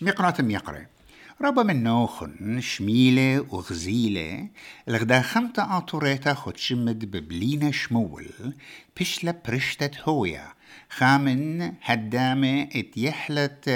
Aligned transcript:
مقرات 0.00 0.40
ميقرة 0.40 0.86
ربا 1.40 1.62
من 1.62 1.82
نوخن 1.82 2.60
شميلة 2.60 3.44
وغزيلة 3.50 4.48
الغدا 4.88 5.20
خمتا 5.20 5.76
آطوريتا 5.78 6.34
خد 6.34 6.56
شمد 6.56 7.04
ببلينا 7.04 7.70
شمول 7.70 8.26
بشلا 9.00 9.34
برشتت 9.48 10.08
هويا 10.08 10.44
خامن 10.90 11.72
هدامة 11.82 12.62
اتيحلت 12.62 13.68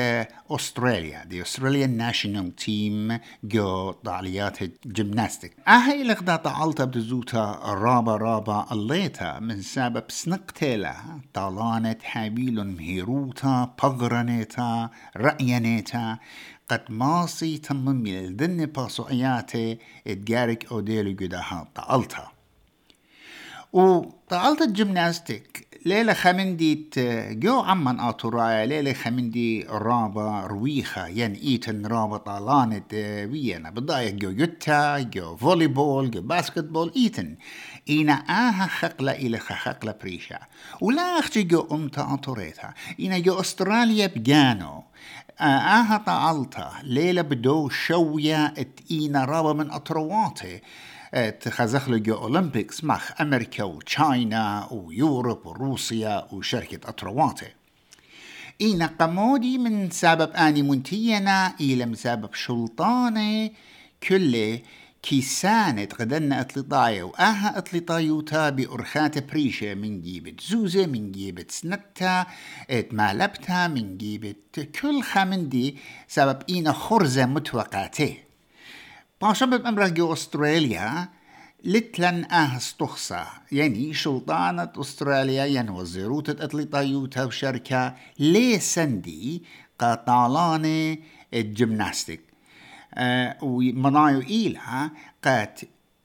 أستراليا 0.50 1.24
دي 1.24 1.42
أستراليا 1.42 1.86
ناشنال 1.86 2.56
تيم 2.56 3.18
جو 3.44 3.90
طاليات 3.90 4.58
الجيمناستيك 4.62 5.52
أهي 5.68 6.02
الغدا 6.02 6.36
طالتا 6.36 6.84
بدزوتا 6.84 7.60
رابا 7.64 8.16
رابا 8.16 8.66
الليتا 8.72 9.38
من 9.40 9.62
سبب 9.62 10.04
سنقتلا 10.08 10.94
طالانت 11.34 12.02
حبيل 12.02 12.64
مهيروتا 12.66 13.74
بغرنيتا 13.82 14.90
رأينيتا 15.16 16.18
قد 16.70 16.82
ماصي 16.88 17.58
تمم 17.58 18.06
الدن 18.06 18.66
باسو 18.66 19.02
اياتي 19.02 19.78
اتجارك 20.06 20.72
اوديلو 20.72 21.16
قداها 21.20 21.68
طالتا 21.74 22.28
وطالت 23.72 24.62
الجيمناستيك 24.62 25.66
ليلة 25.86 26.12
خمندي 26.12 26.90
جو 27.30 27.60
عمان 27.60 28.00
آتورايا 28.00 28.66
ليلة 28.66 28.92
خمندي 28.92 29.62
رابا 29.68 30.40
رويخة 30.46 31.06
ين 31.06 31.32
إيتن 31.32 31.86
رابا 31.86 32.16
طالانة 32.16 32.82
ويانا 33.32 33.70
بضايق 33.70 34.14
جو 34.14 34.30
يوتا 34.30 34.98
جو 34.98 35.36
فولي 35.36 35.66
بول 35.66 36.10
جو 36.10 36.20
باسكت 36.20 36.64
بول 36.64 36.92
إيتن 36.96 37.36
إينا 37.88 38.12
آها 38.12 38.66
خقلة 38.66 39.12
إلى 39.12 39.38
خقلة 39.38 39.94
بريشا 40.02 40.38
ولا 40.80 41.18
أختي 41.18 41.42
جو 41.42 41.68
أمتا 41.72 42.14
آتوريتا 42.14 42.74
إينا 43.00 43.18
جو 43.18 43.40
أستراليا 43.40 44.06
بجانو 44.06 44.84
آها 45.46 45.96
طالتا 45.96 46.72
ليلة 46.82 47.22
بدو 47.22 47.68
شوية 47.68 48.46
اتئينا 48.46 49.24
رابا 49.24 49.52
من 49.52 49.70
أطرواتي 49.70 50.60
تخزخلو 51.40 51.98
جو 51.98 52.14
أولمبيكس 52.14 52.84
مخ 52.84 53.20
أمريكا 53.20 53.64
وتشاينا 53.64 54.68
ويوروب 54.70 55.46
وروسيا 55.46 56.26
وشركة 56.32 56.88
أطرواتي 56.88 57.46
إينا 58.60 58.86
قمودي 58.86 59.58
من 59.58 59.90
سبب 59.90 60.30
آني 60.30 60.62
منتينا 60.62 61.54
إلى 61.60 61.86
من 61.86 61.94
سبب 61.94 62.34
شلطاني 62.34 63.52
كله 64.08 64.60
كيسانة 65.02 65.88
غدنا 66.00 66.40
اطلطاية 66.40 67.02
وآها 67.02 67.58
اطلطايوتا 67.58 68.50
بأرخات 68.50 69.30
بريشة 69.30 69.74
من 69.74 70.02
جيبت 70.02 70.40
زوزة 70.40 70.86
من 70.86 71.12
جيبت 71.12 71.50
سنتا 71.50 72.26
اتمالبتا 72.70 73.68
من 73.68 73.98
جيبت 73.98 74.60
كل 74.80 75.02
خامندي 75.02 75.76
سبب 76.08 76.42
إينا 76.48 76.72
خرزة 76.72 77.26
متوقعتة. 77.26 78.16
باشبب 79.22 79.66
أمريكا 79.66 80.12
أستراليا 80.12 81.08
لتلن 81.64 82.24
آه 82.24 82.56
استخصى. 82.56 83.24
يعني 83.52 83.94
سلطانة 83.94 84.72
أستراليا 84.76 85.44
يعني 85.44 85.70
وزيروت 85.70 86.30
أطلطايوتا 86.30 87.24
وشركة 87.24 87.94
لي 88.18 88.58
سندي 88.58 89.42
قطالانة 89.78 90.96
الجيمناستيك 91.34 92.20
آه 92.20 92.29
ومنايو 93.42 94.20
إيلها 94.20 94.90
قات 95.24 95.60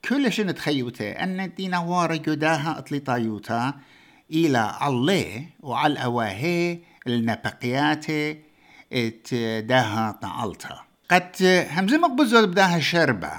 كل 0.10 0.32
شيء 0.32 0.46
نتخيوته 0.46 1.10
أن 1.10 1.52
دينا 1.58 1.80
وارا 1.80 2.16
جداها 2.16 2.78
أطلطايوتا 2.78 3.74
إلى 4.32 4.58
عليه 4.58 5.50
وعلى 5.60 5.94
الأواهي 5.94 6.80
النبقيات 7.08 8.06
ات 8.94 9.34
داها 9.60 10.12
طعلتا 10.22 10.80
قد 11.10 11.66
همزة 11.72 11.98
مقبوزة 11.98 12.46
بداها 12.46 12.80
شربة 12.80 13.32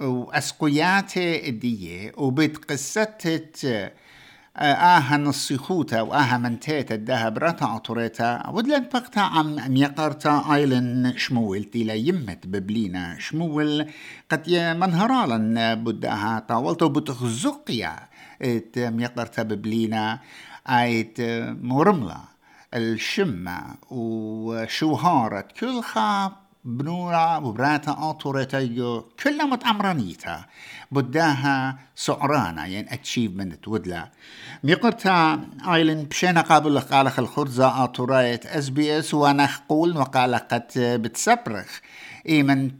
وأسقيات 0.00 1.16
الدية 1.16 2.12
وبيت 2.16 2.64
قصة 2.64 3.42
آها 4.58 5.16
نصيخوتا 5.16 6.00
وآها 6.00 6.38
منتيتا 6.38 6.94
الدها 6.94 7.28
براتا 7.28 7.64
عطوريتا 7.64 8.50
ودلن 8.50 8.88
بقتا 8.94 9.20
عم 9.20 9.72
ميقرتا 9.72 10.44
آيلن 10.54 11.12
شمول 11.16 11.64
تيلا 11.64 11.94
يمت 11.94 12.46
ببلينا 12.46 13.18
شمول. 13.18 13.86
قد 14.30 14.50
منهرالا 14.50 15.74
بدأها 15.74 16.38
طاولتو 16.48 16.88
بتخزقيا 16.88 17.96
إت 18.42 18.78
ميقرتا 18.78 19.42
ببلينا 19.42 20.20
آيت 20.68 21.20
مرملة 21.62 22.20
الشمة 22.74 23.60
وشوهارة 23.90 25.48
كل 25.60 25.82
خاب 25.82 26.32
بنورا 26.64 27.36
وبراتا 27.36 27.90
أوتوريتا 27.90 28.58
يو 28.58 29.00
كلها 29.22 29.46
متعمرانيتا 29.46 30.44
بداها 30.92 31.78
سعرانا 31.96 32.66
يعني 32.66 32.94
اتشيفمنت 32.94 33.68
ودلا. 33.68 34.10
ميقرتا 34.64 35.40
آيلن 35.68 36.02
بشينا 36.04 36.40
قابل 36.40 36.80
قالخ 36.80 37.18
الخرزة 37.18 37.68
أوتورايت 37.82 38.46
اس 38.46 38.68
بي 38.68 38.98
اس 38.98 39.14
وأنا 39.14 39.48
قول 39.68 39.96
وقال 39.96 40.34
قد 40.34 40.66
بتسبرخ. 40.76 41.80
من 42.28 42.70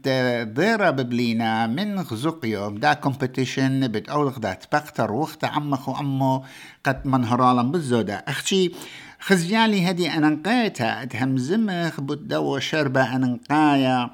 ضيرة 0.55 0.91
ببلينا 0.91 1.67
من 1.67 2.01
غزقيو 2.01 2.71
دا 2.71 2.93
كومبيتيشن 2.93 3.89
بتأولغ 3.89 4.39
دا 4.39 4.53
تبقتر 4.55 5.13
وقت 5.13 5.45
عمخ 5.45 5.89
وأمو 5.89 6.45
قد 6.85 7.07
منهرالا 7.07 7.63
بالزودة 7.63 8.25
أختي 8.29 8.73
خزيالي 9.21 9.91
هدي 9.91 10.11
أنا 10.11 10.29
نقيتها 10.29 11.05
تهمزمخ 11.05 12.01
بدو 12.01 12.59
شربة 12.59 13.17
أنا 13.17 13.27
نقايا. 13.27 14.11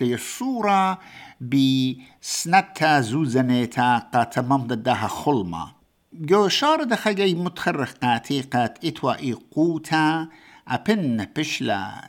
لي 0.00 0.14
الصورة 0.14 0.98
بسنتا 1.40 3.00
زوزنيتا 3.00 3.98
قاتمام 3.98 4.66
ضدها 4.66 5.06
خلمة. 5.06 5.72
جو 6.12 6.48
شار 6.48 6.82
دخجي 6.82 7.34
متخرخ 7.34 7.92
قاتي 7.92 8.40
قات 8.40 8.84
إتوا 8.84 9.18
اي 9.18 9.32
قوتا 9.32 10.28
أبن 10.68 11.26
بشلا 11.36 12.08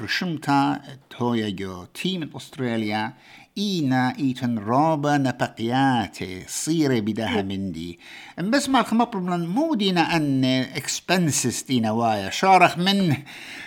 رشمتا 0.00 0.80
تويا 1.10 1.50
جو 1.50 1.84
تيم 1.84 2.30
أستراليا. 2.36 3.12
إينا 3.58 4.16
إيتن 4.18 4.58
رابا 4.58 5.16
نبقياتي 5.16 6.44
صيري 6.48 7.00
بدها 7.00 7.42
مندي. 7.42 7.98
بس 8.38 8.68
ما 8.68 8.80
الخمبر 8.80 9.18
مو 9.36 9.74
دينا 9.74 10.16
أن 10.16 10.44
اكسبنسس 10.44 11.62
دينا 11.62 11.90
وايا. 11.90 12.30
شارخ 12.30 12.78
من 12.78 13.16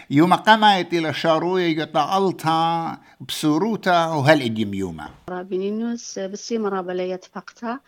يوم 0.09 0.33
قمت 0.33 0.93
إلى 0.93 1.13
شاروية 1.13 1.81
يطالتا 1.81 2.97
بسوروتا 3.27 4.05
وهل 4.05 4.41
إديم 4.41 4.73
يوما 4.73 5.09
رابينينوس 5.29 6.19
بسي 6.19 6.57
مرابا 6.57 6.91
ليت 6.91 7.25
فقتا 7.25 7.79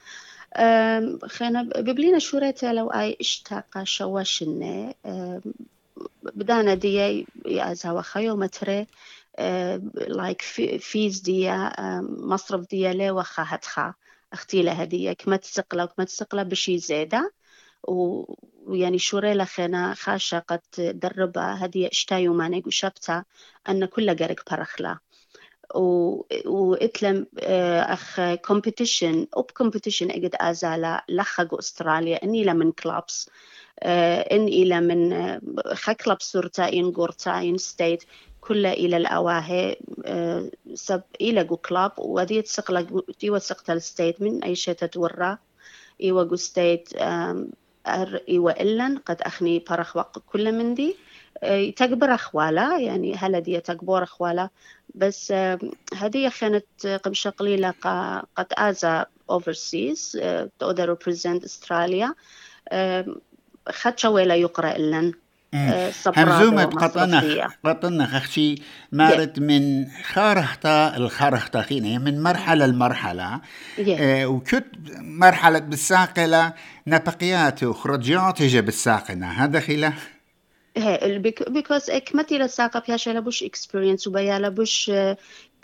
خينا 1.28 1.64
ببلينا 1.64 2.20
شوريتا 2.20 2.74
لو 2.74 2.88
أي 2.88 3.18
اشتاق 3.22 3.84
شواشنة. 3.84 4.94
بدانا 6.36 6.74
دي 6.74 7.26
يا 7.46 7.74
زاوا 7.74 8.02
خيو 8.02 8.36
متري 8.36 8.88
لايك 10.07 10.41
فيز 10.79 11.19
دي 11.19 11.51
مصرف 12.01 12.66
دي 12.69 12.94
لي 12.94 13.11
وخا 13.11 13.44
هتخا. 13.47 13.94
أختي 14.33 14.61
لها 14.63 14.83
دي 14.83 15.16
كما 15.16 15.35
تسقلا 15.35 15.83
وكما 15.83 16.05
تسقلا 16.05 16.44
بشي 16.44 16.77
زيادة 16.77 17.33
ويعني 17.83 19.00
شوري 19.00 19.33
لخنا 19.33 19.94
خاشة 19.94 20.39
قد 20.39 20.61
دربا 20.77 21.66
هدي 21.66 21.88
اشتايو 21.88 22.33
ماني 22.33 22.63
وشبتا 22.67 23.23
أن 23.69 23.85
كل 23.85 24.17
قرق 24.17 24.51
برخلا. 24.51 24.97
واتلم 26.45 27.27
أخ 27.39 28.21
كومبيتيشن 28.21 29.27
أوب 29.38 29.51
كومبيتيشن 29.51 30.11
اجد 30.11 30.35
أزالا. 30.35 31.06
لخق 31.09 31.57
أستراليا. 31.57 32.23
إني 32.23 32.44
لمن 32.44 32.71
كلابس 32.71 33.29
ان 33.83 34.47
إلى 34.47 34.81
من 34.81 35.13
خ 35.74 35.92
كلاب 35.92 36.21
سورتا 36.21 36.74
إن 36.74 36.85
غورتا 36.85 37.42
إن 37.42 37.57
ستيت 37.57 38.03
كل 38.50 38.66
إلى 38.66 38.98
الأواهي 38.98 39.78
سب 40.74 41.01
إلى 41.22 41.44
كلاب 41.44 41.92
ودي 41.98 42.42
تسقلا 42.42 43.04
دي 43.22 43.40
سقتا 43.40 43.74
الستيت 43.74 44.22
من 44.22 44.44
أي 44.44 44.56
شيء 44.56 44.74
تتورى. 44.74 45.38
إيوا 46.04 46.24
جو 46.24 46.36
ستيت 46.36 46.90
أر 47.88 48.22
إيوا 48.30 48.62
إلن 48.62 48.98
قد 48.98 49.22
أخني 49.22 49.60
برخ 49.69 49.96
وق 49.98 50.19
كل 50.19 50.51
من 50.51 50.74
دي. 50.74 50.96
تكبر 51.75 52.13
أخوالا 52.13 52.80
يعني 52.80 53.16
هلا 53.16 53.40
دي 53.40 53.60
تكبر 53.60 54.04
أخوالا. 54.04 54.50
بس 54.95 55.31
هذه 55.94 56.31
كانت 56.40 56.88
قبل 57.04 57.31
قليلة 57.38 57.74
قد 58.36 58.48
آزا 58.54 59.06
overseas 59.31 60.18
تقدر 60.60 60.95
represent 60.95 61.44
أستراليا 61.44 62.16
خد 63.69 64.00
شويلة 64.00 64.34
يقرأ 64.34 64.75
إلن. 64.75 65.13
همزومة 66.18 66.66
قطنة 66.66 67.48
قطنة 67.66 68.19
خشي 68.19 68.56
مارت 68.92 69.40
من 69.40 69.88
خارحتا 70.04 70.98
الخارحتا 70.98 71.62
خينة 71.62 71.98
من 71.98 72.24
مرحلة 72.24 72.66
لمرحلة. 72.66 73.42
آه 73.80 74.25
وكت 74.25 74.66
مرحلة 74.98 75.60
بالساقلة 75.60 76.54
نبقيات 76.88 77.63
وخرجيات 77.63 78.42
هجا 78.42 78.62
بالساقنة 78.62 79.28
هذا 79.28 79.60
خلا 79.60 79.94
because 81.50 81.92
كمتي 81.92 82.38
لساقة 82.38 82.84
بياشا 82.88 83.10
لبوش 83.10 83.44
experience 83.44 84.07
وبيا 84.07 84.40
لبوش 84.40 84.92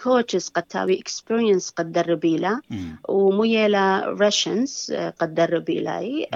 كوتشز 0.04 0.50
قد 0.50 0.64
تاوي 0.64 1.04
experience 1.08 1.74
قد 1.76 1.92
دربي 1.92 2.38
لا 2.38 2.62
وميلا 3.10 4.16
راشنز 4.22 4.94
قد 5.20 5.36
دربي 5.36 5.80
لاي. 5.80 6.28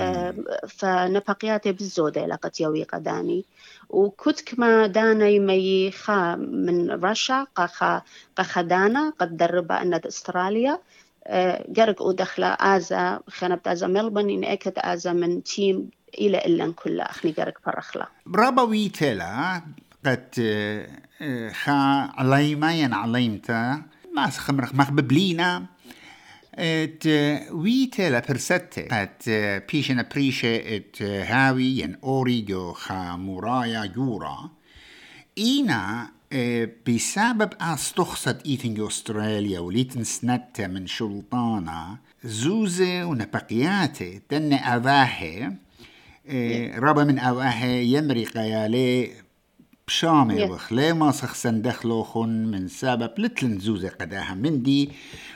فنبقياتي 0.67 1.71
بالزودة 1.71 2.35
قد 2.35 2.51
يوي 2.59 2.83
قداني. 2.83 3.45
وكنت 3.89 4.41
كما 4.41 4.87
دانا 4.87 5.27
يمي 5.27 5.91
خا 5.91 6.35
من 6.35 6.91
رشا 6.91 7.45
قا 7.55 8.01
قا 8.37 8.61
دانا 8.61 9.13
قد 9.19 9.37
دربا 9.37 9.81
أن 9.81 9.93
أستراليا. 9.93 10.79
قرق 11.77 12.01
ودخلة 12.01 12.47
آزا 12.47 13.19
خنبت 13.27 13.67
آزا 13.67 13.87
ملبن 13.87 14.29
إن 14.29 14.43
أكد 14.43 14.73
آزا 14.77 15.13
من 15.13 15.43
تيم 15.43 15.89
إلى 16.17 16.37
إلا 16.37 16.73
كل 16.75 16.99
أخني 16.99 17.31
قرق 17.31 17.53
فرخلا 17.65 18.07
برابا 18.25 18.87
تلا 18.99 19.61
قد 20.05 20.35
خا 21.51 22.11
عليما 22.17 22.73
ين 22.73 22.93
عليمتا 22.93 23.81
ما 24.15 24.29
سخمرخ 24.29 24.75
مخببلينا 24.75 25.65
ات 26.55 27.07
ويتلا 27.51 28.23
برستة 28.29 28.81
قد 28.81 29.63
بيشن 29.71 30.05
بريشة 30.11 30.55
ات 30.75 31.01
هاوي 31.01 31.65
ين 31.65 31.97
أوريجو 32.03 32.73
خا 32.73 33.15
مورايا 33.15 33.91
يورا. 33.95 34.49
إينا 35.37 36.09
بسبب 36.87 37.53
أستخصد 37.61 38.41
إيتن 38.45 38.87
أستراليا 38.87 39.59
وليتن 39.59 40.03
سنتة 40.03 40.67
من 40.67 40.87
شلطانة 40.87 41.97
زوزة 42.23 43.05
ونبقياتي 43.05 44.21
تن 44.29 44.53
أواهي 44.53 45.53
ربا 46.75 47.03
من 47.03 47.19
أواهي 47.19 47.85
يمري 47.85 48.25
قيالي 48.25 49.11
بشامي 49.89 50.43
وخ 50.43 50.73
لي 50.73 50.93
ما 50.93 51.11
سخسن 51.11 51.61
دخلوخن 51.61 52.29
من 52.29 52.67
سبب 52.67 53.11
لتلن 53.17 53.59
زوزة 53.59 53.89
قداها 53.89 54.33
من 54.33 54.63
دي 54.63 54.91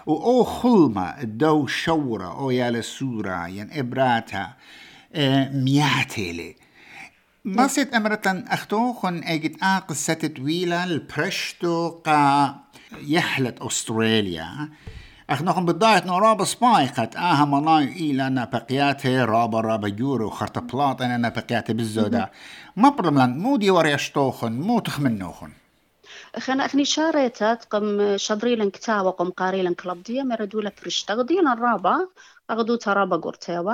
و 0.06 0.44
خلما 0.44 1.22
الدو 1.22 1.68
شورة 1.68 2.40
أو 2.40 2.52
يالا 2.52 2.82
سورة 2.82 3.48
ين 3.48 3.70
إبراتها 3.72 4.58
مياتيلي 5.54 6.56
مصيت 7.46 7.94
أمرتن 7.94 8.46
أختوخن 8.48 9.24
أجد 9.24 9.58
آق 9.64 9.94
ستة 9.94 10.28
طويلة 10.28 10.84
البرشتو 10.84 11.90
قا 11.90 12.56
يحلت 13.02 13.62
أستراليا. 13.62 14.70
أخنوخن 15.30 15.66
بداية 15.66 16.06
نورابا 16.06 16.44
سبايقت 16.44 17.16
آها 17.16 17.46
ملاي 17.46 17.96
إيلا 17.96 18.28
أنا 18.28 18.46
بقياته 18.46 19.26
رابا 19.26 19.62
رابا 19.62 19.90
جورو 19.90 20.30
خرط 20.30 20.60
بلاط 20.60 21.02
أنا 21.02 21.30
بقياته 21.30 21.74
بالزودة 21.74 22.32
ما 22.76 22.90
برملان 22.90 23.38
مو 23.38 23.58
دي 23.58 23.70
وري 23.70 23.96
أشتوخن 23.96 24.52
مو 24.52 24.80
تخمنوخن 24.80 25.52
خنا 26.40 26.66
أخني 26.66 26.86
شاريتات 26.86 27.66
قم 27.66 28.18
شدريلن 28.18 28.70
كتاوة 28.70 29.12
قم 29.12 29.30
قاريلن 29.30 29.74
كلابدية 29.74 30.24
مردولة 30.24 30.70
فرشتغدين 30.70 31.48
الرابا 31.48 32.08
أغدو 32.52 32.76
ترابا 32.76 33.18
قرتيوا 33.18 33.74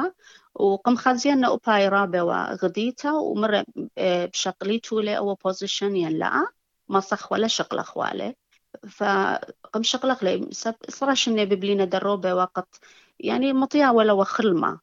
وقم 0.55 0.95
خازينا 0.95 1.47
أوباي 1.47 1.87
رابع 1.87 2.23
وغديتا 2.23 3.11
ومر 3.11 3.63
آه، 3.97 4.25
بشقليتو 4.25 4.99
لي 4.99 5.17
أو 5.17 5.35
بوزيشن 5.35 5.95
ينلا 5.95 6.47
ما 6.89 6.99
صخ 6.99 7.31
ولا 7.31 7.47
شقل 7.47 7.79
أخوالي. 7.79 8.35
فقم 8.89 9.83
شقلق 9.83 10.23
لي 10.23 10.49
صراحة 10.89 11.13
شني 11.13 11.45
ببلينا 11.45 11.85
دروبة 11.85 12.33
وقت. 12.33 12.79
يعني 13.19 13.53
مطيع 13.53 13.91
ولا 13.91 14.13
وخلمة. 14.13 14.79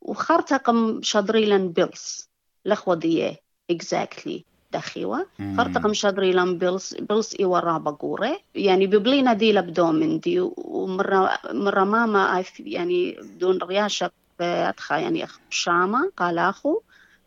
وخارتا 0.00 0.56
قم 0.56 1.02
شادريلن 1.02 1.68
بيلس. 1.72 2.30
لخوضية 2.64 3.36
exactly. 3.72 4.40
دخيوة. 4.72 5.26
خرطق 5.56 5.86
مشادري 5.86 6.32
لأن 6.32 6.58
بيلس. 6.58 6.94
بيلس 6.94 7.36
إيوا 7.40 7.58
رابا 7.58 7.90
قوري 7.90 8.44
يعني 8.54 8.86
ببلينا 8.86 9.32
دي 9.32 9.52
لبدو 9.52 10.16
دي 10.18 10.40
ومرة 10.40 11.38
مرة 11.52 11.84
ماما 11.84 12.44
يعني 12.58 13.12
بدون 13.20 13.58
رياشة 13.62 14.10
أدخى 14.40 14.94
يعني 14.94 15.26
شامة 15.50 16.12
قال 16.16 16.38
أخو. 16.38 16.80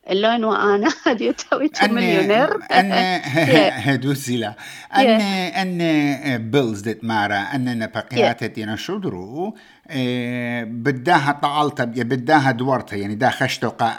اللون 0.09 0.43
وأنا 0.43 0.89
هدي 1.05 1.33
تويت 1.33 1.83
مليونير؟ 1.83 2.59
ان 2.71 2.91
هدوسي 3.89 4.37
لا 4.37 4.53
ان 4.95 5.81
أن 5.81 6.51
بيلز 6.51 6.81
ديت 6.81 7.03
مارا 7.03 7.35
أن 7.35 7.87
بقيات 7.87 8.43
دينا 8.43 8.75
شدرو 8.75 9.57
بداها 10.63 11.31
طالتا 11.31 11.83
بداها 11.85 12.51
دورتا 12.51 12.95
يعني 12.95 13.15
دا 13.15 13.29
خشتو 13.29 13.69
قا, 13.69 13.93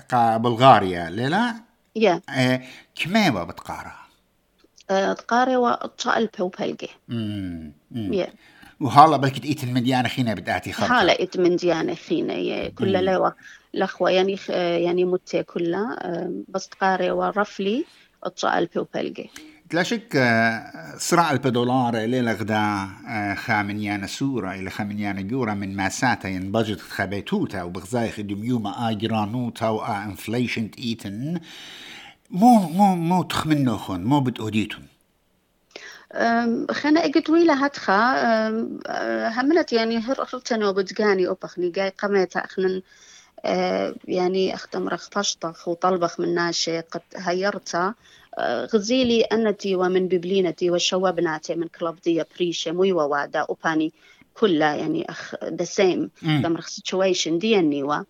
قا 0.00 0.36
بلغاريا 0.36 1.10
لا 1.10 1.54
يا 1.96 2.20
كميوة 2.94 3.44
بتقارا؟ 3.44 3.92
تقاري 4.88 5.56
وطشا 5.56 6.28
بوبلجي 6.38 6.88
يا 7.92 8.28
وهلا 8.84 9.16
بلكي 9.16 9.48
ايت 9.48 9.64
المديانة 9.64 10.08
خينا 10.08 10.34
بداتي 10.34 10.72
خرطة 10.72 11.02
هلا 11.02 11.18
ايت 11.20 11.36
المديانة 11.36 11.94
خينا 11.94 12.68
كل 12.68 13.04
لوا 13.04 13.30
الأخوة 13.74 14.10
يعني 14.10 14.38
يعني 14.48 15.04
متى 15.04 15.42
كلها. 15.42 15.96
بس 16.48 16.68
تقاري 16.68 17.10
ورفلي 17.10 17.84
اطشا 18.24 18.58
البوبلجي 18.58 19.30
لا 19.72 19.82
شك 19.82 20.12
صراع 20.98 21.30
البدولار 21.30 21.96
ليلة 21.96 22.32
غدا 22.32 22.88
خامنيانا 23.34 24.06
سورة 24.06 24.54
إلى 24.54 24.70
خامنيانا 24.70 25.20
جورا 25.22 25.54
من 25.54 25.76
ماساتا 25.76 26.28
ينبجت 26.28 26.80
خبيتوتا 26.80 27.62
وبغزايخ 27.62 28.20
دميوما 28.20 28.90
آجرانوتا 28.90 29.68
وآ 29.68 30.04
انفليشن 30.04 30.70
ايتن 30.78 31.40
مو 32.30 32.58
مو 32.58 32.96
مو 32.96 33.22
تخمنوخن 33.22 34.04
مو 34.04 34.20
بتأوديتن 34.20 34.82
خنا 36.70 37.04
اجت 37.04 37.30
ويلا 37.30 37.66
هتخا 37.66 38.14
همنت 39.40 39.72
يعني 39.72 39.98
هرتنا 39.98 40.68
وبتقاني 40.68 41.28
أبخني 41.28 41.70
جاي 41.70 41.88
قميتا 41.98 42.38
أخنن 42.44 42.82
يعني 44.04 44.54
أختم 44.54 44.88
رخ 44.88 45.08
طشطخ 45.08 45.68
وطلبخ 45.68 46.20
من 46.20 46.34
ناشي 46.34 46.80
قد 46.80 47.02
هيرتا. 47.16 47.94
غزيلي 48.74 49.20
أنتي 49.22 49.76
ومن 49.76 50.08
ببلينتي 50.08 50.70
وشوابناتي 50.70 51.54
من 51.54 51.68
كلاب 51.68 52.00
دي 52.00 52.24
بريشة 52.36 52.72
موي 52.72 52.92
ووادا 52.92 53.46
وباني 53.48 53.92
كلها 54.34 54.74
يعني 54.74 55.10
أخ 55.10 55.34
the 55.34 55.66
same. 55.66 56.08
رخ 56.44 56.68
situation 56.68 57.28
دي 57.28 57.58
النيوة. 57.58 58.06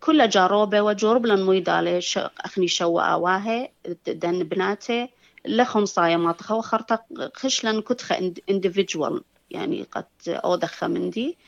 كل 0.00 0.28
جاروبة 0.28 0.80
وجورب 0.80 1.26
لن 1.26 1.42
مويدالي 1.42 2.00
أخني 2.16 2.68
شو 2.68 2.98
آواهي 2.98 3.70
دن 4.06 4.38
بناتي. 4.44 5.08
لخم 5.48 5.84
صايا 5.84 6.16
ما 6.16 6.32
تخو 6.32 6.60
خرطة 6.60 7.04
خشلن 7.34 7.80
كتخة 7.80 8.34
individual 8.50 9.20
يعني 9.50 9.86
قد 9.92 10.04
أودخة 10.28 10.86
من 10.86 11.10
دي. 11.10 11.38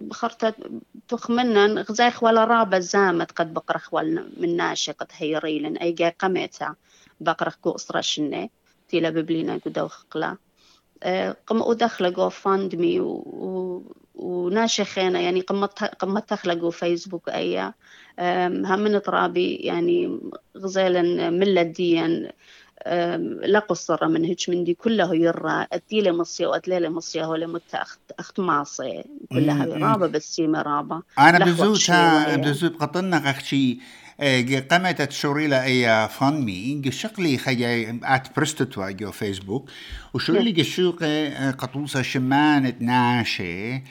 بخرطة 0.00 0.54
تخمنا 1.08 1.82
غزايخ 1.82 2.22
ولا 2.22 2.44
رابة 2.44 2.78
زامت 2.78 3.32
قد 3.32 3.54
بقرخ 3.54 3.94
ولا 3.94 4.26
من 4.36 4.56
ناشي 4.56 4.92
قد 4.92 5.06
هيريلن. 5.16 5.76
أي 5.76 5.92
جا 5.92 6.08
قميتا 6.18 6.74
بقرخ 7.20 7.56
كو 7.56 7.70
أسرة 7.70 8.00
شنة. 8.00 8.48
تيلا 8.88 9.10
ببلينا 9.10 9.60
قدو 9.66 9.88
خقلا. 9.88 10.36
قم 11.46 11.62
أدخل 11.62 12.12
جو 12.12 12.28
فاند 12.28 12.74
مي 12.74 13.00
وناشي 14.14 14.84
خينا 14.84 15.20
يعني 15.20 15.40
قمت 15.40 15.84
قمت 15.84 16.28
تخلقوا 16.28 16.70
فيسبوك 16.70 17.28
أيا. 17.28 17.74
هم 18.18 18.80
من 18.80 19.02
ترابي 19.02 19.54
يعني 19.54 20.20
غزالا 20.56 21.30
ملة 21.30 21.62
لا 23.42 23.58
قصر 23.58 24.08
من 24.08 24.24
هيك 24.24 24.48
من 24.48 24.64
دي 24.64 24.74
كله 24.74 25.14
يرى 25.14 25.66
أديلة 25.72 26.12
مصية 26.12 26.46
وأدليلة 26.46 26.88
مصية 26.88 27.24
هو 27.24 27.34
لمت 27.34 27.74
أخت 27.74 28.00
أخت 28.18 28.40
معصية. 28.40 29.04
كلها 29.32 29.64
رابة 29.64 30.06
بس 30.06 30.40
رابة 30.40 31.02
أنا 31.18 31.38
بزوتها 31.38 32.36
بزوت 32.36 32.76
قطنا 32.76 33.30
أختي 33.30 33.80
قمت 34.70 35.02
تشوريلا 35.02 35.64
اي 35.64 36.08
فانمي 36.08 36.92
شقلي 36.92 37.38
خي 37.38 37.90
ات 38.04 38.36
برستتوا 38.36 38.90
جو 38.90 39.10
فيسبوك 39.10 39.70
وشوريلي 40.14 40.52
جشوق 40.52 41.04
قطوسة 41.58 42.02
شمان 42.02 42.74
ناشي 42.80 43.82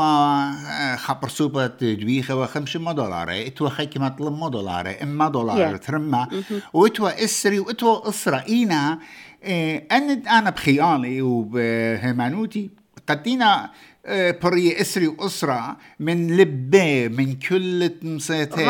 آه، 0.00 0.96
خبر 0.96 1.28
سوبة 1.28 1.66
دويخة 1.66 2.36
وخمسة 2.36 2.80
ما 2.80 2.92
دولار 2.92 3.30
إتوا 3.30 3.68
خيك 3.68 3.96
ما 3.96 4.08
طلب 4.08 4.38
ما 4.38 4.48
دولار 4.48 4.94
اما 5.02 5.28
دولار 5.28 5.76
ترمى 5.76 6.26
وإتوا 6.72 7.24
إسري 7.24 7.58
وإتوا 7.58 8.08
اسرة 8.08 8.44
اينا 8.48 8.98
آه، 9.44 9.82
أنا 9.92 10.38
أنا 10.38 10.50
بخيالي 10.50 11.22
وبهيمانوتي 11.22 12.70
قدينا 13.08 13.70
آه، 14.06 14.38
بري 14.42 14.80
إسري 14.80 15.06
وأسرة 15.06 15.76
من 16.00 16.36
لبة 16.36 17.08
من 17.08 17.34
كل 17.34 17.90
تمسيته 18.02 18.60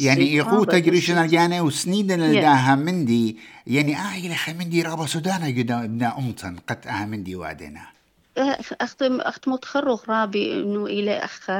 يعني 0.00 0.34
يقو 0.34 0.64
تجريشنا 0.64 1.24
يعني 1.24 1.60
وسنين 1.60 2.12
لداها 2.12 2.74
مندي. 2.74 3.36
يعني 3.66 3.96
آه 3.96 4.14
يلي 4.14 4.36
مندي 4.58 4.82
رابا 4.82 5.06
سودانا 5.06 5.46
قد 5.46 6.02
أمتن 6.18 6.56
قد 6.56 6.86
آه 6.86 7.06
مندي 7.06 7.36
وادنا 7.36 7.91
أختم 8.36 9.20
أختم 9.20 9.56
تخرج 9.56 9.98
رابي 10.08 10.52
إنه 10.54 10.86
إلى 10.86 11.18
أخ 11.18 11.50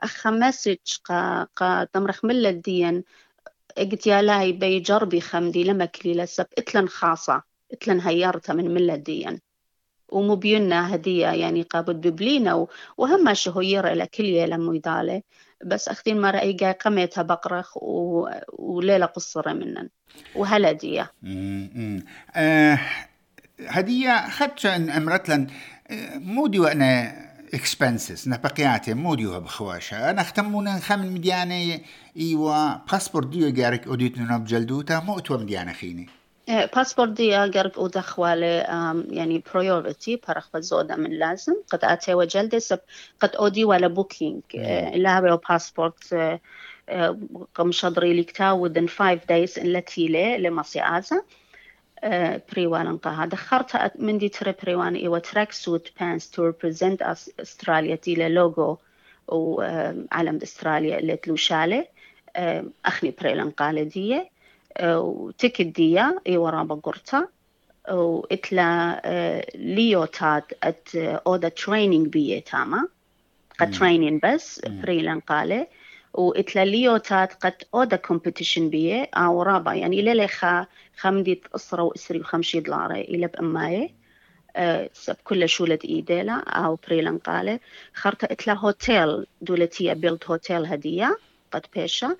أخ 0.00 0.26
مسج 0.26 0.76
قا 1.04 1.46
قا 1.56 1.84
تمرخ 1.84 2.24
ملة 2.24 2.50
ديان 2.50 3.02
قلت 3.78 4.06
يا 4.06 4.22
لاي 4.22 4.52
بيجربي 4.52 5.20
خمدي 5.20 5.64
لما 5.64 5.84
كليلة 5.84 6.24
سب 6.24 6.46
اتلن 6.58 6.88
خاصة 6.88 7.42
اتلن 7.72 8.00
هيارتا 8.00 8.52
من 8.52 8.74
ملديا. 8.74 9.40
ومبينا 10.08 10.94
هدية 10.94 11.26
يعني 11.26 11.62
قابد 11.62 12.06
ببلينا 12.06 12.66
وهم 12.96 13.34
شهير 13.34 13.92
إلى 13.92 14.06
كل 14.06 14.24
يلم 14.24 14.74
يدالي 14.74 15.22
بس 15.64 15.88
أختين 15.88 16.20
مرة 16.20 16.38
إيجا 16.38 16.72
قميتها 16.72 17.22
بقرخ 17.22 17.76
و... 17.76 18.28
وليلة 18.52 19.06
قصرة 19.06 19.52
منن. 19.52 19.88
وهلا 20.36 20.72
دية. 20.72 21.12
آه 22.36 22.78
هدية 23.60 24.28
خدش 24.28 24.66
إن 24.66 24.90
امرتلن 25.92 26.12
آه، 26.12 26.18
مودي 26.18 26.58
وأنا 26.58 27.14
اكسبنسز 27.54 28.28
نبقياتي 28.28 28.94
مودي 28.94 29.26
بخواشا 29.26 30.10
أنا 30.10 30.20
اختمونا 30.20 30.78
خمن 30.80 31.12
مدياني 31.12 31.82
إيوا 32.16 32.74
باسبور 32.92 33.24
ديو 33.24 33.50
جارك 33.50 33.86
أوديت 33.86 34.18
نوب 34.18 34.44
جلدوتا 34.44 35.00
مو 35.00 35.18
اتوا 35.18 35.36
مديانا 35.36 35.72
خيني. 35.72 36.08
باسبور 36.48 37.08
دي 37.08 37.30
جارك 37.30 37.78
أو 37.78 37.86
دخوالي 37.86 38.66
يعني 39.10 39.42
بريورتي 39.54 40.20
برخ 40.28 40.48
بزودا 40.54 40.96
من 40.96 41.10
لازم. 41.10 41.54
قد 41.72 41.78
اتي 41.82 42.14
وجلدي 42.14 42.60
سب 42.60 42.78
قد 43.20 43.36
أودي 43.36 43.64
ولا 43.64 43.86
بوكينج 43.86 44.42
لا 44.94 45.18
هو 45.18 45.40
باسبورت 45.48 46.14
قم 47.54 47.72
شضري 47.72 48.20
لكتا 48.20 48.68
within 48.68 48.88
five 48.88 49.20
days 49.20 49.62
in 49.62 49.66
لتيلي 49.66 50.38
لما 50.38 50.62
سيازا 50.62 51.22
بريوان 52.52 52.86
انقاها. 52.86 53.26
دخرت 53.26 53.92
من 53.98 54.18
دي 54.18 54.28
تري 54.28 54.54
بريوان 54.62 54.94
ايوا 54.94 55.18
تراك 55.18 55.52
سوت 55.52 55.90
بانس 56.00 56.30
تو 56.30 56.44
ريبريزنت 56.44 57.02
أستراليا 57.40 57.96
تيلي 57.96 58.28
لوجو 58.28 58.76
وعلم 59.28 60.38
أستراليا 60.42 60.98
اللي 60.98 61.16
تلوشالي 61.16 61.86
أخني 62.86 63.14
بريلان 63.20 63.50
قالة 63.50 63.82
دي 63.82 64.22
وتكت 64.84 65.66
دي 65.66 66.00
ايوا 66.26 66.50
رابا 66.50 66.74
قرطة. 66.74 67.28
وإتلا 67.90 69.00
ليوتاد 69.54 70.42
ات 70.62 70.96
اودا 70.96 71.48
تريننج 71.48 72.08
بيه 72.08 72.40
تاما. 72.40 72.88
قد 73.60 73.70
ترينين 73.70 74.20
بس 74.22 74.60
بريلان 74.66 75.20
قالة 75.20 75.66
وإتلا 76.14 76.64
ليوتات 76.64 77.32
قد 77.32 77.54
أودا 77.74 77.96
كومبيتيشن 77.96 78.70
بيه 78.70 79.10
أو 79.14 79.42
رابا 79.42 79.72
يعني 79.72 80.02
للي 80.02 80.28
خا 80.28 80.66
خمدي 80.96 81.42
أسرة 81.54 81.82
وإسري 81.82 82.20
وخمشي 82.20 82.60
دلارة 82.60 82.94
إلى 82.94 83.26
بأماي 83.26 83.94
أه 84.56 84.90
سب 84.92 85.16
كل 85.24 85.48
شولة 85.48 85.78
إيديلا 85.84 86.32
أو 86.32 86.78
بريلان 86.88 87.18
قالة 87.18 87.60
خرطة 87.94 88.28
إتلا 88.30 88.54
هوتيل 88.54 89.26
دولتية 89.40 89.92
بيلد 89.92 90.24
هوتيل 90.26 90.66
هدية 90.66 91.18
قد 91.52 91.62
بيشا 91.74 92.16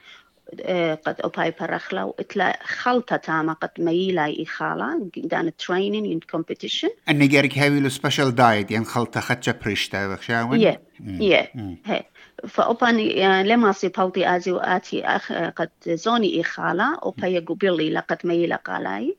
قد 1.07 1.21
أوباي 1.25 1.55
برخلا 1.61 2.05
وإتلا 2.05 2.59
خلطة 2.65 3.17
تاما 3.17 3.53
قد 3.53 3.71
ميلا 3.79 4.43
إخالة 4.43 5.11
دان 5.17 5.57
ترينين 5.57 6.05
ين 6.05 6.21
كومبيتيشن. 6.31 6.89
أني 7.09 7.27
جارك 7.27 7.59
هاوي 7.59 7.81
لو 7.81 7.89
سبيشال 7.89 8.35
دايت 8.35 8.71
ين 8.71 8.85
خلطة 8.85 9.21
خدشة 9.21 9.55
بريشتا 9.65 10.09
بخشاون؟ 10.09 10.61
يه 10.61 10.83
يه 11.01 11.53
هي. 11.85 12.03
فأوبان 12.49 13.01
يعني 13.01 13.49
لما 13.49 13.73
سي 13.73 13.89
بالتي 13.89 14.37
آزي 14.37 14.53
وآتي 14.53 15.05
أخ 15.05 15.33
قد 15.33 15.71
زوني 15.87 16.41
إخالة 16.41 16.99
أوباي 17.03 17.39
قبيلي 17.39 17.91
لقد 17.91 18.19
ميلا 18.25 18.57
قالاي 18.57 19.17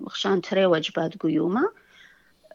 بخشان 0.00 0.40
تري 0.40 0.66
وجبات 0.66 1.16
قيومة 1.16 1.72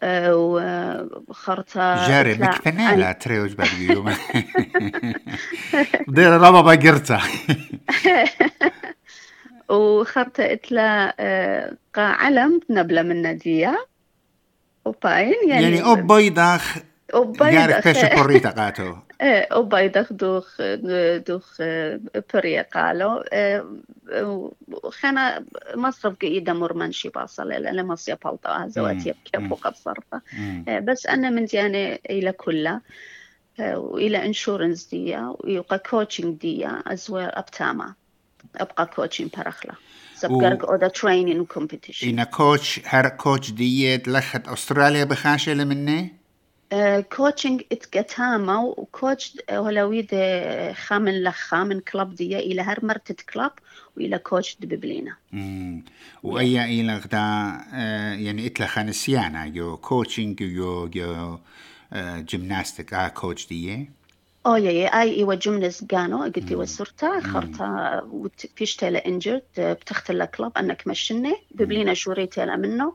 وخرطة 0.04 2.08
جاري 2.08 2.34
بكفنا 2.34 2.98
لا 2.98 3.12
تري 3.12 3.40
وجبات 3.40 3.68
قيومة. 3.68 4.18
دير 6.08 6.32
رابا 6.32 6.62
باقرتا 6.62 7.22
وخرطة 9.70 10.54
إتلا 10.54 11.16
قا 11.94 12.02
علم 12.02 12.60
نبلة 12.70 13.02
من 13.02 13.22
نادية. 13.22 13.88
وباين 14.86 15.34
يعني 15.48 15.64
يعني 15.64 15.84
أوب 15.84 16.14
بيضاخ 16.14 16.78
جارك 17.16 17.88
بيش 17.88 18.06
بوريتا 18.06 18.50
قاتو. 18.50 18.96
وبيضخ 19.56 20.14
دوخ 20.14 20.62
دوخ 21.28 21.62
بريا 22.34 22.62
قالو 22.74 23.24
خنا 24.90 25.46
مصرف 25.76 26.16
قيدة 26.16 26.54
مرمنشي 26.54 27.10
باصل 27.10 27.52
إلى 27.52 27.84
مصيا 27.84 28.18
بلطة 28.26 28.68
زواتي 28.68 29.14
كيف 29.34 29.52
وقد 29.52 29.76
صرفة 29.76 30.22
بس 30.80 31.06
أنا 31.08 31.30
من 31.30 31.48
يعني 31.54 32.02
إلى 32.10 32.32
كلها 32.32 32.82
وإلى 33.60 34.26
إنشورنس 34.26 34.86
ديا 34.86 35.36
ويبقى 35.40 35.80
كوتشنج 35.80 36.38
ديا 36.42 36.84
أزوير 36.88 37.40
أبتاما. 37.40 37.94
أبقى 38.58 38.86
كوتشنج 38.86 39.30
برخلا 39.38 39.74
سبقرق 40.16 40.70
أودا 40.70 40.88
ترينين 40.88 41.46
كومبيتيشن 41.46 42.10
إنا 42.10 42.24
كوتش 42.24 42.82
هر 42.86 43.10
كوتش 43.10 43.52
ديت 43.52 44.08
لخت 44.08 44.48
أستراليا 44.48 45.04
بخاشة 45.04 45.54
لمني؟ 45.54 46.14
كوتشنج 47.16 47.62
اتقتاما 47.72 48.60
وكوتش 48.60 49.38
ولويد 49.52 50.10
خامن 50.74 51.24
لخامن 51.24 51.80
كلاب 51.80 52.16
دي 52.16 52.40
إلى 52.40 52.62
هر 52.62 52.86
مرتد 52.86 53.22
كلاب 53.34 53.52
والى 53.98 54.18
كوتش 54.18 54.58
دببلينا 54.60 55.16
وأي 56.24 56.82
إلى 56.82 56.98
غدا 56.98 57.18
يعني 58.24 58.48
إتلا 58.48 58.68
خانسيانا 58.68 59.48
جو 59.48 59.78
كوتشنج 59.78 60.44
جو 60.44 60.88
جو 60.88 61.38
جيمناستيك 62.18 62.94
آه 62.94 63.08
كوتش 63.08 63.48
دي 63.48 63.90
أو 64.46 64.56
يا 64.56 65.02
أي 65.02 65.14
ايوا 65.16 65.36
جمنس 65.36 65.84
جانو 65.84 66.24
قلت 66.24 66.52
وسرتا 66.52 67.20
خرطا 67.20 68.02
وفيشتلا 68.12 69.06
انجرد 69.08 69.44
بتختل 69.58 70.26
كلاب 70.26 70.58
أنك 70.58 70.88
مشني 70.88 71.36
ببلينا 71.52 71.94
شوريتيلا 71.94 72.56
منه. 72.56 72.94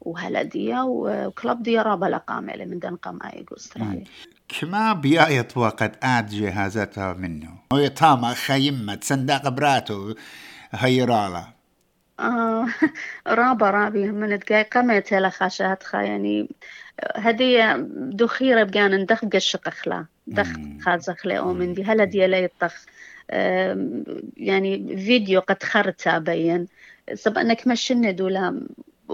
وهلا 0.00 0.42
ديا 0.42 0.82
وكلب 0.82 1.62
ديا 1.62 1.82
رابا 1.82 2.06
لقامة 2.06 2.56
من 2.56 2.78
دن 2.78 2.96
قمايق 2.96 3.52
استراليا 3.56 4.04
كما 4.60 4.92
بيايط 4.92 5.56
وقت 5.56 6.04
آد 6.04 6.26
جهازاتها 6.26 7.12
منه. 7.12 7.48
تاما 7.96 8.34
خيمة 8.34 8.98
صندوق 9.02 9.48
براتو 9.48 10.14
هيرالا 10.72 11.44
آه 12.20 12.66
رابا 13.26 13.70
رابي 13.70 14.10
من 14.10 14.38
تقاي 14.38 14.62
قمت 14.62 15.12
هلا 15.12 15.28
خاشات 15.30 15.82
خا 15.82 15.98
يعني 15.98 16.48
هدية 17.16 17.76
دخيرة 17.96 18.62
بقان 18.64 18.94
ندخ 18.94 19.24
قشق 19.24 19.68
أخلا 19.68 20.06
دخ 20.26 20.48
خازخ 20.80 21.26
أو 21.26 21.52
من 21.52 21.74
دي. 21.74 21.84
هلا 21.84 22.04
دي 22.04 22.26
لا 22.26 22.38
يطخ. 22.38 22.84
يعني 24.36 24.96
فيديو 24.96 25.40
قد 25.40 25.62
خرتا 25.62 26.18
بين 26.18 26.66
سب 27.14 27.38
إنك 27.38 27.66
مشن 27.66 28.14
دولا 28.16 28.66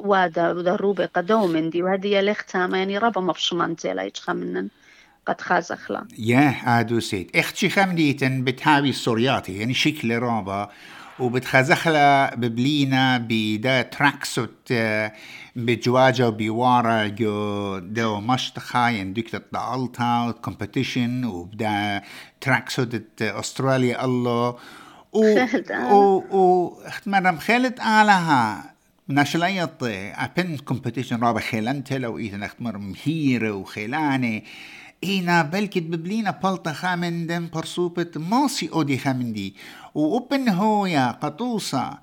وادا 0.07 0.53
ضروبة 0.53 1.07
قدوم 1.07 1.57
دي 1.71 1.83
وهذه 1.83 2.07
يلختها 2.07 2.77
يعني 2.77 2.99
ربا 2.99 3.21
مبشمانتي 3.21 3.93
لا 3.93 4.03
يتخمنن 4.03 4.69
قد 5.27 5.41
خازخلا 5.41 6.09
يا 6.19 6.55
عادو 6.63 7.01
سيد. 7.01 7.31
أختي 7.37 7.69
خمديتن 7.69 8.45
بتهاوي 8.45 8.89
السورياتي 8.89 9.59
يعني 9.59 9.75
شكل 9.75 10.19
رابا 10.19 10.71
وبتخزخلا 11.19 12.35
ببلينا 12.35 13.19
بدا 13.29 13.83
تراكسوت 13.83 14.73
بجواجة 15.57 16.29
وبيوارا 16.29 17.07
جو 17.07 17.79
دو 17.79 18.21
مشتخا 18.21 18.89
ينديك 18.89 19.31
تطالتا 19.31 20.35
كومبيتيشن 20.43 21.25
وبدا 21.25 22.03
تراكسوت 22.41 23.23
أستراليا 23.23 24.05
الله. 24.05 24.57
و 25.13 25.47
و 25.93 26.25
و 26.31 26.73
اخت 26.87 27.09
مرم 27.09 27.39
خالد 27.39 27.81
آلها. 27.81 28.76
ناشلايط 29.09 29.71
أبن 29.83 30.57
كومبيتيشن 30.57 31.21
رابع 31.21 31.41
خيلانت 31.41 31.93
لو 31.93 32.19
إذا 32.19 32.37
نختمر 32.37 32.79
مهيرة 32.79 33.53
وخيلانة. 33.53 34.43
إينا 35.05 35.43
بلكت 35.43 35.83
ببلينا 35.83 36.31
بلطة 36.31 36.73
خامن 36.73 37.27
دم 37.27 37.49
برسوبة 37.55 38.11
ماسي 38.17 38.71
أودي 38.73 38.99
خامن 38.99 39.33
دي. 39.33 39.55
وأبن 39.95 40.49
هويا 40.49 41.11
قطوصة 41.11 41.99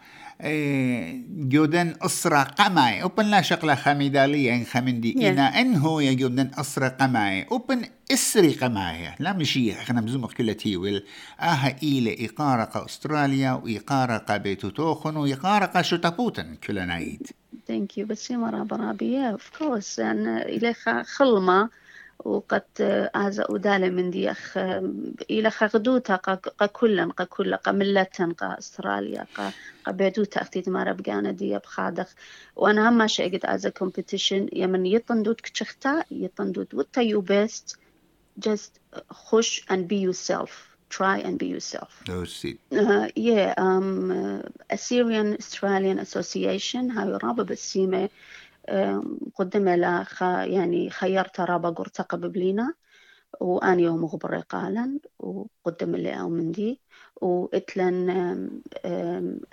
جودن 1.50 1.94
أسرة 2.02 2.44
قماي 2.44 3.02
أوبن 3.02 3.26
لا 3.26 3.42
شغلة 3.42 3.76
خميدالية 3.76 4.56
إن 4.56 4.64
خمندي 4.64 5.14
yeah. 5.14 5.24
إنا. 5.24 5.62
إن 5.62 5.76
هو 5.76 6.02
جودن 6.02 6.52
أسرة 6.58 6.88
قماي 6.88 7.44
أوبن 7.52 7.82
إسري 8.14 8.54
قماي 8.54 9.16
لا 9.20 9.34
مشي 9.34 9.74
إحنا 9.74 10.02
مزومك 10.02 10.34
كل 10.34 10.54
تيول 10.54 11.04
آها 11.40 11.76
إيلة. 11.84 12.26
إقارة 12.26 12.86
أستراليا. 12.86 13.52
وإقارة 13.52 14.38
بيتو 14.38 14.70
توخن 14.70 15.16
وإقارة 15.16 15.82
شتابوتن. 15.82 16.56
كل 16.56 16.88
نايد 16.88 17.28
Thank 17.72 17.98
you. 17.98 18.06
بس 18.06 18.32
مرة 18.32 18.64
برابية. 18.64 19.38
Of 19.38 19.60
course. 19.60 20.00
يعني 20.00 20.42
إلى 20.42 20.74
خلمة. 21.04 21.70
وقد 22.20 22.64
هذا 23.16 23.46
أدالة 23.50 23.90
من 23.90 24.12
دي 24.12 24.32
أخ 24.32 24.58
إلى 25.30 25.50
خغدوتا 25.50 26.16
قا 26.16 26.66
كلا 26.66 27.06
قا 27.06 27.24
كلا 27.24 27.56
قا 28.38 28.60
أستراليا 28.60 29.28
قا 29.36 29.52
قا 29.86 29.92
بيدوتا 29.92 30.42
أختي 30.42 30.64
ما 30.68 30.84
ربقانا 30.84 31.32
دي 31.32 31.58
بخادخ 31.58 32.16
وأنا 32.56 32.90
هم 32.90 33.08
شيء 33.08 33.38
قد 33.38 33.46
هذا 33.46 33.70
كومبيتيشن 33.70 34.50
يمن 34.54 34.86
يطندوت 34.86 35.42
كشختا 35.42 36.04
يطندوت 36.12 36.74
وتا 36.74 37.02
يو 37.02 37.22
بيست 37.22 37.78
just 38.48 38.80
خش 39.12 39.66
and 39.70 39.88
be 39.88 39.98
yourself 39.98 40.74
try 40.98 41.18
and 41.28 41.38
be 41.40 41.48
yourself. 41.48 41.92
Oh, 42.10 42.26
see. 42.26 42.54
Uh, 42.72 43.08
yeah, 43.16 43.54
um, 43.58 44.12
uh, 44.12 44.42
Assyrian 44.70 45.36
Australian 45.42 46.00
Association 46.00 46.92
هاي 46.92 47.18
رابة 47.24 47.44
بالسيمة 47.44 48.10
قدم 49.36 49.70
لها 49.70 50.46
يعني 50.46 50.90
خيرت 50.90 51.40
رابة 51.40 51.70
قرتقة 51.70 52.18
ببلينا 52.18 52.74
وأنا 53.40 53.82
يوم 53.82 54.02
مغبر 54.02 54.40
قالا 54.40 55.00
وقدم 55.20 55.96
لي 55.96 56.20
أو 56.20 56.30
من 56.30 56.52
دي 56.52 56.80
وإتلن 57.22 58.50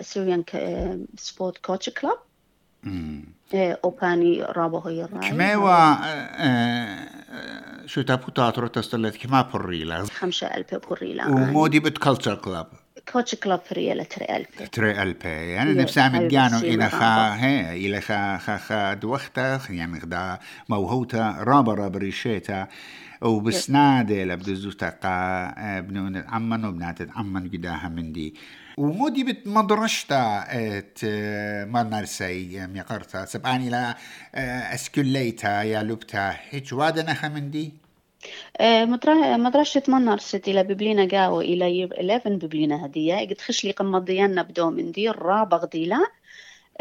Assyrian 0.03 0.43
Sport 1.21 1.55
Coach 1.67 1.89
Club. 2.01 2.17
أوباني 3.53 4.43
رابو 4.43 4.79
هي 4.79 5.03
الراي. 5.03 5.29
كماوا 5.29 5.95
شو 7.85 8.01
تابو 8.01 8.31
تاترو 8.31 8.67
تستلت 8.67 9.17
كما 9.17 9.41
بريلا 9.41 10.03
خمسة 10.03 10.47
ألف 10.47 10.75
بريلا 10.89 11.27
ومودي 11.27 11.79
بت 11.79 11.97
كلتشر 11.97 12.35
كلاب 12.35 12.67
كوتش 13.09 13.35
بريلا 13.71 14.03
تري 14.03 14.25
ألف 14.35 14.69
تري 14.71 15.01
ألف 15.01 15.25
يعني 15.25 15.73
نفسها 15.73 16.09
من 16.09 16.27
جانو 16.27 16.57
إلى 16.57 16.89
خا 16.89 17.35
هي 17.35 17.85
إلى 17.85 18.01
خا 18.01 18.37
خا 18.37 18.57
خا 18.57 18.93
دوختا 18.93 19.59
يعني 19.69 19.99
خدا 19.99 20.39
موهوتا 20.69 21.35
رابا 21.39 21.73
رابا 21.73 21.99
ريشيتا. 21.99 22.67
وبسنادة 23.21 24.23
لبدزوتا 24.23 24.89
قا 24.89 25.79
بنون 25.79 26.17
عمان 26.17 26.65
وبنات 26.65 26.97
عمان 27.15 27.49
قداها 27.49 27.89
من 27.89 28.13
دي. 28.13 28.35
ومودي 28.77 29.23
بت 29.23 29.47
مدرشتا 29.47 30.45
آت 30.49 31.05
ما 31.69 31.83
نرسي 31.83 32.67
ميقرتا. 32.67 33.25
سباني 33.25 33.69
لا 33.69 33.97
أسكليتا 34.73 35.61
يا 35.61 35.83
لبتا 35.83 36.35
هيك 36.49 36.73
وادا 36.73 37.11
نخا 37.11 37.27
من 38.61 38.97
دي 38.97 39.37
مدرسة 39.37 39.83
منرست 39.87 40.47
إلى 40.47 40.63
ببلينا 40.63 41.07
قاو 41.07 41.41
إلى 41.41 41.77
يير 41.77 41.93
11 41.93 42.35
ببلينا 42.35 42.85
هدية. 42.85 43.15
قد 43.29 43.41
خش 43.41 43.65
لي 43.65 43.71
قمضيانا 43.71 44.41
بدو 44.41 44.69
من 44.69 44.91
دي 44.91 45.09
رابغ 45.09 45.65
ديلا 45.65 45.99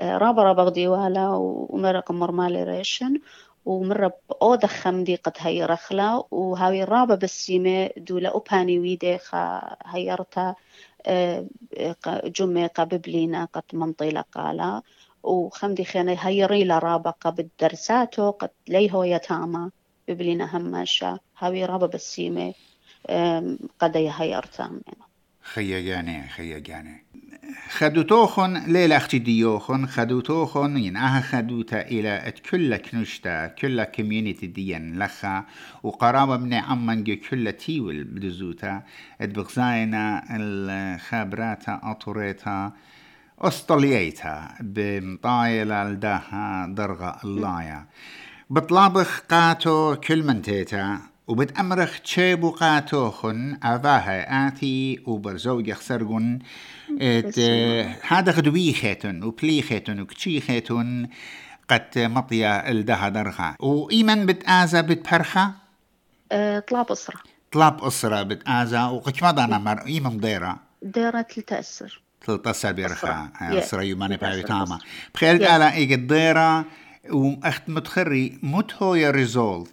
رابا 0.01 0.43
رابغ 0.43 0.69
ديوالا 0.69 1.29
ومرة 1.29 2.01
قمر 2.01 2.31
مالي 2.33 2.65
ريشن. 2.65 3.21
ومرة 3.65 4.13
بأودا 4.31 4.67
خمدي 4.67 5.17
قد 5.17 5.33
هي 5.39 5.65
رخلا. 5.65 6.23
وهاوي 6.31 6.85
رابا 6.85 7.15
بالسيمة 7.15 7.91
دولا 7.97 8.37
أباني 8.37 8.79
ويدي 8.79 9.19
خا 9.19 9.77
هيرتا 9.87 10.55
جمع 12.25 12.67
قببلينا 12.67 13.45
قد 13.45 13.63
منطيلة 13.73 14.25
قالا. 14.33 14.83
وخمدي 15.23 15.85
خينا 15.85 16.17
هيري 16.19 16.65
لرابا 16.65 17.11
قبل 17.11 17.49
درساتو 17.61 18.31
قد 18.31 18.51
لي 18.69 18.93
هو 18.93 19.05
يتاما 19.05 19.71
ببلينا 20.11 20.57
هماشا 20.57 21.19
هاوي 21.39 21.65
رابا 21.65 21.87
بالسيمة 21.87 22.55
قد 23.81 23.97
هيرتا 23.97 24.81
خيا 25.43 25.81
جاني 25.81 26.29
خيا 26.29 26.59
جاني 26.59 27.05
خدوتوخن 27.71 28.73
ليلة 28.73 28.97
أختي 28.97 29.19
ديوخن. 29.19 29.87
خدوتوخن 29.87 30.77
ينعها 30.77 31.21
خدوتا 31.21 31.81
إلى 31.81 32.33
كل 32.51 32.77
كنشتا 32.77 33.47
كل 33.47 33.85
كوميونيتي 33.85 34.47
ديان 34.47 35.03
لخا. 35.03 35.45
وقرابة 35.83 36.37
من 36.37 36.55
عمان 36.55 37.17
كل 37.17 37.53
تيول 37.53 38.05
بدزوتا. 38.05 38.83
اتبغزاينا 39.21 40.25
الخابراتا 40.31 41.81
أطوريتا. 41.83 42.73
أسطليتا 43.39 44.55
بمطايلة 44.61 45.85
لداها 45.91 46.67
درغة 46.67 47.21
اللايا. 47.25 47.87
بطلابخ 48.53 49.23
قاتو 49.31 49.97
كل 49.97 50.23
منتيتا 50.23 50.99
وبتأمرخ 51.29 52.01
تشيبو 52.01 52.51
قاتوخن 52.51 53.59
أفاها 53.63 54.49
آتي 54.49 55.03
وبرزوج 55.07 55.75
إت 57.01 57.39
هذا 58.09 58.33
خدويخيتن 58.33 59.23
وبليخيتن 59.23 60.01
وكتشيخيتن 60.01 61.09
قد 61.69 61.99
مطيا 61.99 62.71
الدها 62.71 63.09
درخا. 63.09 63.57
وإيمن 63.61 64.27
بتآزا 64.27 64.81
بتبرخا؟ 64.81 65.53
أه 66.33 66.59
طلاب 66.59 66.93
أسرة. 66.93 67.21
طلاب 67.53 67.85
أسرة 67.85 68.23
بتآزا 68.23 68.85
وقشمضا 68.85 69.47
نمر 69.47 69.87
إيمن 69.87 70.21
ضيرة 70.21 70.57
ديرة 70.83 71.21
تلتأسر 71.21 72.03
تلتأسر 72.27 72.73
بيرخا. 72.73 73.29
أسرة. 73.41 73.83
يماني 73.83 74.17
بايتاما 74.17 74.79
بخيل 75.15 75.47
قالا 75.47 75.73
إيجي 75.75 75.97
الضيرة 77.05 77.39
وأخت 77.45 77.63
متخري 77.69 78.39
متهو 78.43 78.95
يا 78.95 79.11
ريزولت؟ 79.11 79.71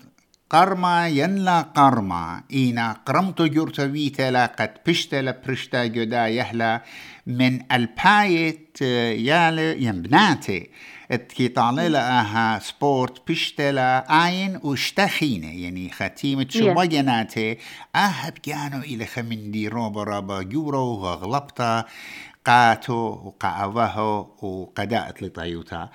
قرما 0.50 1.08
ينلا 1.08 1.62
قرما. 1.62 2.44
إينا 2.54 2.92
قرمتو 3.06 3.48
جورتويتا 3.48 4.46
قد 4.46 4.72
بشتلا 4.88 5.42
برشتا 5.48 5.86
جدا 5.86 6.28
يهلا. 6.28 6.82
من 7.28 7.72
ألبايت 7.72 8.82
يال 8.82 9.60
ينبناتي. 9.84 10.70
اتكي 11.12 11.48
طاللا 11.48 12.20
آها 12.20 12.60
سبورت 12.60 13.32
بشتلا 13.32 14.26
آين 14.26 14.60
وشتخينة 14.64 15.48
يعني 15.48 15.90
ختيمة 15.90 16.46
شويناتي 16.50 17.58
أها 17.96 18.30
بجانو 18.30 18.80
إلى 18.80 19.06
خمندي 19.06 19.68
روبا 19.68 20.04
رابا 20.04 20.42
جورو 20.42 20.86
وغلبتا. 20.86 21.86
قاتو 22.46 22.94
وقاوهو 22.96 24.28
وقداءت 24.42 25.24
لطيوتا. 25.24 25.90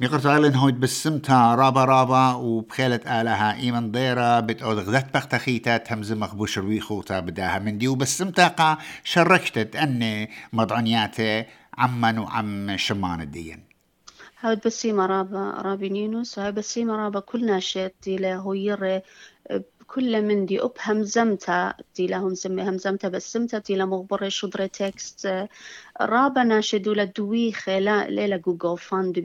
ميقرت 0.00 0.26
علن 0.26 0.54
هويد 0.54 0.80
بسمتا 0.80 1.54
رابا 1.54 1.84
رابا 1.84 2.34
وبخيلة 2.34 3.20
آلها 3.20 3.56
إيمن 3.56 3.92
ضيرة 3.92 4.40
بتقود 4.40 4.78
غدت 4.78 5.14
بختخيتا 5.14 5.76
تمز 5.76 6.12
مخبوش 6.12 6.58
رويخوتا 6.58 7.20
بداها 7.20 7.58
من 7.58 7.78
دي 7.78 7.88
وبسمتا 7.88 8.48
قا 8.48 8.78
شركتت 9.04 9.76
أني 9.76 10.30
مضعنياتي 10.52 11.44
عمان 11.78 12.18
وعم 12.18 12.76
شمان 12.76 13.20
الدين. 13.20 13.64
هاود 14.40 14.60
بسيمة 14.66 15.06
رابا 15.06 15.50
رابي 15.50 15.88
نينوس 15.88 16.38
هاي 16.38 16.52
بسيمة 16.52 16.96
رابا 16.96 17.20
كلنا 17.20 17.60
شيت 17.60 17.94
دي 18.04 18.34
هو 18.34 18.54
كل 19.94 20.22
من 20.22 20.46
دي 20.46 20.60
أب 20.62 20.72
همزمتا 20.80 21.74
دي 21.96 22.06
لهم 22.06 22.34
سمي 22.34 22.62
همزمتا 22.62 23.08
بسمتا 23.08 23.58
دي 23.58 23.76
مغبرة 23.84 24.28
شدرة 24.28 24.66
تكست 24.66 25.28
رابا 26.00 26.42
ناشي 26.44 26.78
دولا 26.78 27.04
دويخة 27.04 27.78
لا 27.78 28.08
ليلة 28.10 28.36
جوجل 28.36 28.78
فاند 28.78 29.18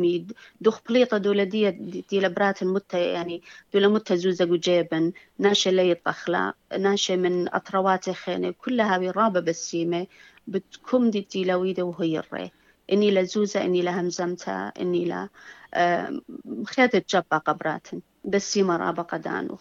دوخ 0.61 0.79
بليطة 0.89 1.17
دولا 1.17 1.43
دي 1.43 1.71
دي 2.09 2.19
لبرات 2.19 2.61
المتة 2.61 2.97
يعني 2.97 3.41
دولا 3.73 3.87
متة 3.87 4.15
زوزة 4.15 4.45
جيبن 4.45 5.13
ناشي 5.39 5.71
لي 5.71 5.95
طخلا 5.95 6.53
ناشي 6.79 7.17
من 7.17 7.55
أطروات 7.55 8.09
خينة 8.09 8.51
كلها 8.51 8.97
رابا 9.11 9.39
بسيمة 9.39 10.07
بتكم 10.47 11.09
دي 11.09 11.27
دي 11.33 11.43
لويدة 11.45 11.83
وهي 11.83 12.19
الري. 12.19 12.51
إني 12.91 13.11
لزوزة 13.11 13.65
إني 13.65 13.81
لهمزمتا 13.81 14.71
إني 14.81 15.05
لا 15.05 15.29
خيات 16.65 16.95
الجبا 16.95 17.37
قبراتن 17.37 18.01
بسيمة 18.25 18.77
رابا 18.77 19.03
قدانو. 19.03 19.57